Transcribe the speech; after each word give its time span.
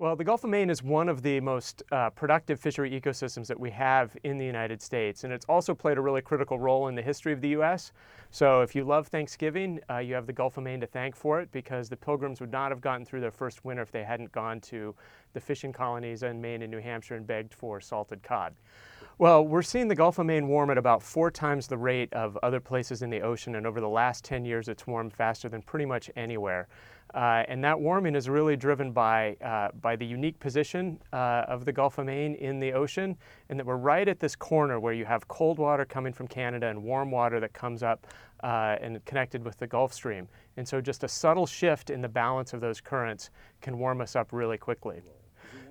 Well, 0.00 0.14
the 0.14 0.22
Gulf 0.22 0.44
of 0.44 0.50
Maine 0.50 0.70
is 0.70 0.80
one 0.80 1.08
of 1.08 1.22
the 1.22 1.40
most 1.40 1.82
uh, 1.90 2.10
productive 2.10 2.60
fishery 2.60 2.88
ecosystems 2.88 3.48
that 3.48 3.58
we 3.58 3.68
have 3.72 4.16
in 4.22 4.38
the 4.38 4.44
United 4.44 4.80
States, 4.80 5.24
and 5.24 5.32
it's 5.32 5.44
also 5.48 5.74
played 5.74 5.98
a 5.98 6.00
really 6.00 6.22
critical 6.22 6.56
role 6.56 6.86
in 6.86 6.94
the 6.94 7.02
history 7.02 7.32
of 7.32 7.40
the 7.40 7.48
U.S. 7.48 7.90
So, 8.30 8.60
if 8.60 8.76
you 8.76 8.84
love 8.84 9.08
Thanksgiving, 9.08 9.80
uh, 9.90 9.98
you 9.98 10.14
have 10.14 10.28
the 10.28 10.32
Gulf 10.32 10.56
of 10.56 10.62
Maine 10.62 10.78
to 10.82 10.86
thank 10.86 11.16
for 11.16 11.40
it 11.40 11.50
because 11.50 11.88
the 11.88 11.96
Pilgrims 11.96 12.40
would 12.40 12.52
not 12.52 12.70
have 12.70 12.80
gotten 12.80 13.04
through 13.04 13.22
their 13.22 13.32
first 13.32 13.64
winter 13.64 13.82
if 13.82 13.90
they 13.90 14.04
hadn't 14.04 14.30
gone 14.30 14.60
to 14.60 14.94
the 15.32 15.40
fishing 15.40 15.72
colonies 15.72 16.22
in 16.22 16.40
Maine 16.40 16.62
and 16.62 16.70
New 16.70 16.80
Hampshire 16.80 17.16
and 17.16 17.26
begged 17.26 17.52
for 17.52 17.80
salted 17.80 18.22
cod. 18.22 18.54
Well, 19.18 19.44
we're 19.44 19.62
seeing 19.62 19.88
the 19.88 19.96
Gulf 19.96 20.20
of 20.20 20.26
Maine 20.26 20.46
warm 20.46 20.70
at 20.70 20.78
about 20.78 21.02
four 21.02 21.28
times 21.28 21.66
the 21.66 21.76
rate 21.76 22.12
of 22.12 22.38
other 22.44 22.60
places 22.60 23.02
in 23.02 23.10
the 23.10 23.22
ocean, 23.22 23.56
and 23.56 23.66
over 23.66 23.80
the 23.80 23.88
last 23.88 24.22
10 24.24 24.44
years, 24.44 24.68
it's 24.68 24.86
warmed 24.86 25.12
faster 25.12 25.48
than 25.48 25.60
pretty 25.60 25.86
much 25.86 26.08
anywhere. 26.14 26.68
Uh, 27.14 27.42
and 27.48 27.64
that 27.64 27.78
warming 27.78 28.14
is 28.14 28.28
really 28.28 28.56
driven 28.56 28.92
by, 28.92 29.36
uh, 29.42 29.68
by 29.80 29.96
the 29.96 30.04
unique 30.04 30.38
position 30.38 30.98
uh, 31.12 31.44
of 31.48 31.64
the 31.64 31.72
Gulf 31.72 31.98
of 31.98 32.06
Maine 32.06 32.34
in 32.34 32.60
the 32.60 32.72
ocean, 32.72 33.16
and 33.48 33.58
that 33.58 33.64
we're 33.64 33.76
right 33.76 34.08
at 34.08 34.20
this 34.20 34.36
corner 34.36 34.78
where 34.78 34.92
you 34.92 35.04
have 35.04 35.26
cold 35.28 35.58
water 35.58 35.84
coming 35.84 36.12
from 36.12 36.28
Canada 36.28 36.68
and 36.68 36.82
warm 36.82 37.10
water 37.10 37.40
that 37.40 37.52
comes 37.52 37.82
up 37.82 38.06
uh, 38.42 38.76
and 38.80 39.04
connected 39.04 39.44
with 39.44 39.58
the 39.58 39.66
Gulf 39.66 39.92
Stream. 39.92 40.28
And 40.56 40.68
so 40.68 40.80
just 40.80 41.02
a 41.02 41.08
subtle 41.08 41.46
shift 41.46 41.90
in 41.90 42.00
the 42.02 42.08
balance 42.08 42.52
of 42.52 42.60
those 42.60 42.80
currents 42.80 43.30
can 43.60 43.78
warm 43.78 44.00
us 44.00 44.14
up 44.14 44.32
really 44.32 44.58
quickly. 44.58 45.02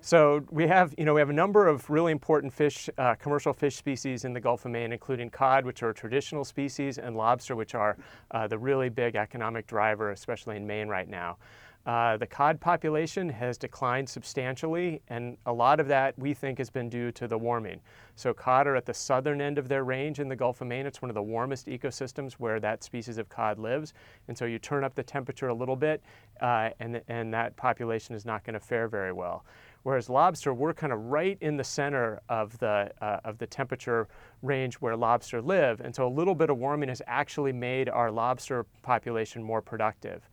So 0.02 0.45
we 0.52 0.67
have, 0.67 0.94
you 0.98 1.05
know, 1.05 1.13
we 1.13 1.22
have 1.22 1.30
a 1.30 1.34
number 1.34 1.67
of 1.67 1.90
really 1.90 2.12
important 2.12 2.54
fish, 2.54 2.90
uh, 2.98 3.16
commercial 3.16 3.52
fish 3.54 3.76
species 3.76 4.26
in 4.26 4.34
the 4.34 4.40
Gulf 4.40 4.66
of 4.66 4.72
Maine, 4.72 4.94
including 4.94 5.30
cod, 5.30 5.66
which 5.66 5.84
are 5.84 5.91
traditional 5.91 6.45
species, 6.45 6.98
and 6.98 7.16
lobster, 7.16 7.55
which 7.55 7.76
are 7.76 7.98
uh, 8.31 8.48
the 8.48 8.58
really 8.58 8.90
big 8.90 9.16
economic 9.16 9.67
driver, 9.67 10.12
especially 10.12 10.55
in 10.55 10.66
Maine 10.66 10.88
right 10.88 11.09
now. 11.09 11.38
Uh, 11.87 12.17
the 12.17 12.27
cod 12.27 12.59
population 12.59 13.29
has 13.29 13.57
declined 13.57 14.09
substantially, 14.09 15.01
and 15.07 15.37
a 15.45 15.53
lot 15.53 15.79
of 15.79 15.87
that 15.87 16.13
we 16.19 16.33
think 16.33 16.57
has 16.57 16.69
been 16.69 16.89
due 16.89 17.13
to 17.13 17.29
the 17.29 17.37
warming. 17.37 17.79
So, 18.17 18.33
cod 18.33 18.67
are 18.67 18.75
at 18.75 18.85
the 18.85 18.94
southern 18.94 19.39
end 19.39 19.57
of 19.57 19.69
their 19.69 19.85
range 19.85 20.19
in 20.19 20.27
the 20.27 20.35
Gulf 20.35 20.59
of 20.59 20.67
Maine. 20.67 20.85
It's 20.85 21.02
one 21.02 21.09
of 21.09 21.16
the 21.16 21.23
warmest 21.23 21.67
ecosystems 21.67 22.33
where 22.33 22.59
that 22.59 22.83
species 22.83 23.17
of 23.17 23.29
cod 23.29 23.57
lives. 23.57 23.94
And 24.27 24.38
so, 24.38 24.44
you 24.44 24.59
turn 24.59 24.83
up 24.83 24.95
the 24.95 25.03
temperature 25.03 25.47
a 25.47 25.53
little 25.53 25.77
bit, 25.77 26.03
uh, 26.41 26.71
and, 26.81 27.02
and 27.07 27.33
that 27.33 27.55
population 27.55 28.16
is 28.16 28.25
not 28.25 28.44
going 28.44 28.55
to 28.55 28.59
fare 28.59 28.89
very 28.89 29.13
well. 29.13 29.45
Whereas 29.83 30.09
lobster, 30.09 30.53
we're 30.53 30.73
kind 30.73 30.91
of 30.91 31.05
right 31.05 31.38
in 31.39 31.55
the 31.55 31.63
center 31.63 32.19
of 32.27 32.57
the, 32.57 32.91
uh, 32.99 33.22
of 33.23 33.38
the 33.38 33.47
temperature 33.47 34.09
range 34.41 34.75
where 34.75 34.97
lobster 34.97 35.41
live. 35.41 35.79
And 35.79 35.95
so, 35.95 36.05
a 36.05 36.09
little 36.09 36.35
bit 36.35 36.49
of 36.49 36.57
warming 36.57 36.89
has 36.89 37.01
actually 37.07 37.53
made 37.53 37.88
our 37.88 38.11
lobster 38.11 38.66
population 38.81 39.41
more 39.41 39.61
productive. 39.61 40.27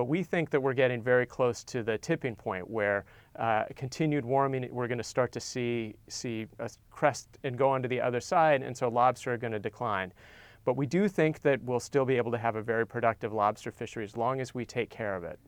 But 0.00 0.06
we 0.06 0.22
think 0.22 0.48
that 0.48 0.62
we're 0.62 0.72
getting 0.72 1.02
very 1.02 1.26
close 1.26 1.62
to 1.64 1.82
the 1.82 1.98
tipping 1.98 2.34
point 2.34 2.70
where 2.70 3.04
uh, 3.38 3.64
continued 3.76 4.24
warming, 4.24 4.66
we're 4.72 4.88
going 4.88 4.96
to 4.96 5.04
start 5.04 5.30
to 5.32 5.40
see, 5.40 5.94
see 6.08 6.46
a 6.58 6.70
crest 6.90 7.28
and 7.44 7.58
go 7.58 7.68
onto 7.68 7.86
the 7.86 8.00
other 8.00 8.18
side, 8.18 8.62
and 8.62 8.74
so 8.74 8.88
lobster 8.88 9.34
are 9.34 9.36
going 9.36 9.52
to 9.52 9.58
decline. 9.58 10.10
But 10.64 10.78
we 10.78 10.86
do 10.86 11.06
think 11.06 11.42
that 11.42 11.62
we'll 11.64 11.80
still 11.80 12.06
be 12.06 12.16
able 12.16 12.32
to 12.32 12.38
have 12.38 12.56
a 12.56 12.62
very 12.62 12.86
productive 12.86 13.34
lobster 13.34 13.70
fishery 13.70 14.04
as 14.04 14.16
long 14.16 14.40
as 14.40 14.54
we 14.54 14.64
take 14.64 14.88
care 14.88 15.14
of 15.14 15.22
it. 15.22 15.38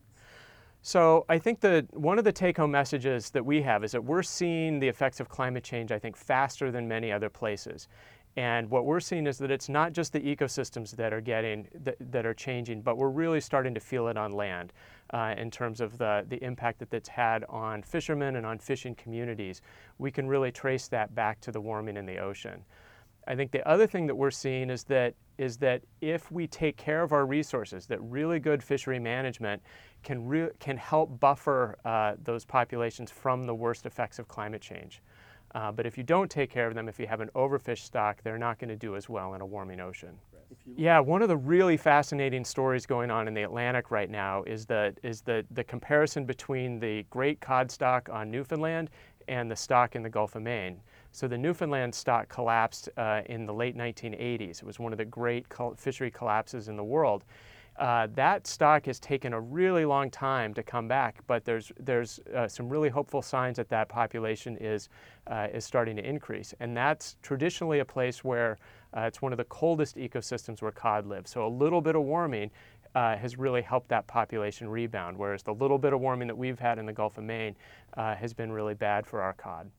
So 0.82 1.24
I 1.30 1.38
think 1.38 1.60
that 1.60 1.86
one 1.96 2.18
of 2.18 2.24
the 2.24 2.32
take-home 2.32 2.72
messages 2.72 3.30
that 3.30 3.46
we 3.46 3.62
have 3.62 3.84
is 3.84 3.92
that 3.92 4.04
we're 4.04 4.22
seeing 4.22 4.80
the 4.80 4.88
effects 4.88 5.18
of 5.18 5.30
climate 5.30 5.64
change, 5.64 5.92
I 5.92 5.98
think, 5.98 6.14
faster 6.14 6.70
than 6.70 6.86
many 6.86 7.10
other 7.10 7.30
places. 7.30 7.88
And 8.36 8.70
what 8.70 8.86
we're 8.86 9.00
seeing 9.00 9.26
is 9.26 9.36
that 9.38 9.50
it's 9.50 9.68
not 9.68 9.92
just 9.92 10.12
the 10.12 10.20
ecosystems 10.20 10.96
that 10.96 11.12
are 11.12 11.20
getting 11.20 11.68
that, 11.82 11.96
that 12.12 12.24
are 12.24 12.32
changing, 12.32 12.80
but 12.80 12.96
we're 12.96 13.10
really 13.10 13.40
starting 13.40 13.74
to 13.74 13.80
feel 13.80 14.08
it 14.08 14.16
on 14.16 14.32
land 14.32 14.72
uh, 15.10 15.34
in 15.36 15.50
terms 15.50 15.82
of 15.82 15.98
the, 15.98 16.24
the 16.28 16.42
impact 16.42 16.78
that 16.78 16.90
that's 16.90 17.10
had 17.10 17.44
on 17.50 17.82
fishermen 17.82 18.36
and 18.36 18.46
on 18.46 18.58
fishing 18.58 18.94
communities. 18.94 19.60
We 19.98 20.10
can 20.10 20.26
really 20.26 20.50
trace 20.50 20.88
that 20.88 21.14
back 21.14 21.40
to 21.42 21.52
the 21.52 21.60
warming 21.60 21.98
in 21.98 22.06
the 22.06 22.18
ocean. 22.18 22.64
I 23.28 23.36
think 23.36 23.52
the 23.52 23.66
other 23.68 23.86
thing 23.86 24.06
that 24.06 24.14
we're 24.14 24.30
seeing 24.30 24.70
is 24.70 24.84
that 24.84 25.14
is 25.38 25.56
that 25.58 25.82
if 26.00 26.30
we 26.30 26.46
take 26.46 26.76
care 26.76 27.02
of 27.02 27.12
our 27.12 27.26
resources, 27.26 27.86
that 27.86 28.00
really 28.00 28.38
good 28.38 28.62
fishery 28.62 28.98
management 28.98 29.62
can 30.02 30.26
re- 30.26 30.50
can 30.58 30.76
help 30.76 31.20
buffer 31.20 31.78
uh, 31.84 32.14
those 32.22 32.44
populations 32.44 33.10
from 33.10 33.44
the 33.44 33.54
worst 33.54 33.86
effects 33.86 34.18
of 34.18 34.28
climate 34.28 34.60
change. 34.60 35.02
Uh, 35.54 35.70
but 35.70 35.86
if 35.86 35.98
you 35.98 36.04
don't 36.04 36.30
take 36.30 36.50
care 36.50 36.66
of 36.66 36.74
them, 36.74 36.88
if 36.88 36.98
you 36.98 37.06
have 37.06 37.20
an 37.20 37.30
overfished 37.34 37.84
stock, 37.84 38.22
they're 38.22 38.38
not 38.38 38.58
going 38.58 38.68
to 38.68 38.76
do 38.76 38.96
as 38.96 39.08
well 39.08 39.34
in 39.34 39.40
a 39.40 39.46
warming 39.46 39.80
ocean. 39.80 40.18
Yeah, 40.76 41.00
one 41.00 41.22
of 41.22 41.28
the 41.28 41.36
really 41.36 41.76
fascinating 41.76 42.44
stories 42.44 42.86
going 42.86 43.10
on 43.10 43.26
in 43.26 43.34
the 43.34 43.42
Atlantic 43.42 43.90
right 43.90 44.10
now 44.10 44.42
is 44.44 44.66
the, 44.66 44.94
is 45.02 45.22
the, 45.22 45.44
the 45.50 45.64
comparison 45.64 46.24
between 46.24 46.78
the 46.78 47.04
great 47.10 47.40
cod 47.40 47.70
stock 47.70 48.08
on 48.10 48.30
Newfoundland 48.30 48.90
and 49.28 49.50
the 49.50 49.56
stock 49.56 49.94
in 49.94 50.02
the 50.02 50.10
Gulf 50.10 50.34
of 50.34 50.42
Maine. 50.42 50.80
So 51.12 51.28
the 51.28 51.38
Newfoundland 51.38 51.94
stock 51.94 52.28
collapsed 52.28 52.88
uh, 52.96 53.22
in 53.26 53.46
the 53.46 53.52
late 53.52 53.76
1980s. 53.76 54.58
It 54.58 54.64
was 54.64 54.78
one 54.78 54.92
of 54.92 54.98
the 54.98 55.04
great 55.04 55.46
fishery 55.76 56.10
collapses 56.10 56.68
in 56.68 56.76
the 56.76 56.84
world. 56.84 57.24
Uh, 57.78 58.06
that 58.14 58.46
stock 58.46 58.84
has 58.84 59.00
taken 59.00 59.32
a 59.32 59.40
really 59.40 59.84
long 59.84 60.10
time 60.10 60.52
to 60.52 60.62
come 60.62 60.86
back, 60.86 61.20
but 61.26 61.44
there's 61.44 61.72
there's 61.80 62.20
uh, 62.34 62.46
some 62.46 62.68
really 62.68 62.90
hopeful 62.90 63.22
signs 63.22 63.56
that 63.56 63.68
that 63.70 63.88
population 63.88 64.58
is 64.60 64.90
uh, 65.26 65.48
is 65.52 65.64
starting 65.64 65.96
to 65.96 66.06
increase, 66.06 66.54
and 66.60 66.76
that's 66.76 67.16
traditionally 67.22 67.78
a 67.78 67.84
place 67.84 68.22
where 68.22 68.58
uh, 68.94 69.00
it's 69.02 69.22
one 69.22 69.32
of 69.32 69.38
the 69.38 69.44
coldest 69.44 69.96
ecosystems 69.96 70.60
where 70.60 70.70
cod 70.70 71.06
live. 71.06 71.26
So 71.26 71.46
a 71.46 71.48
little 71.48 71.80
bit 71.80 71.96
of 71.96 72.02
warming 72.02 72.50
uh, 72.94 73.16
has 73.16 73.38
really 73.38 73.62
helped 73.62 73.88
that 73.88 74.06
population 74.06 74.68
rebound, 74.68 75.16
whereas 75.16 75.42
the 75.42 75.54
little 75.54 75.78
bit 75.78 75.94
of 75.94 76.00
warming 76.00 76.28
that 76.28 76.36
we've 76.36 76.58
had 76.58 76.78
in 76.78 76.84
the 76.84 76.92
Gulf 76.92 77.16
of 77.16 77.24
Maine 77.24 77.56
uh, 77.96 78.14
has 78.14 78.34
been 78.34 78.52
really 78.52 78.74
bad 78.74 79.06
for 79.06 79.22
our 79.22 79.32
cod. 79.32 79.70